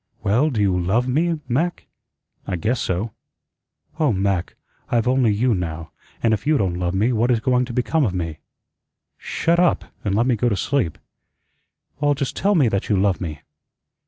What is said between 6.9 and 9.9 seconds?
me, what is going to become of me?" "Shut up,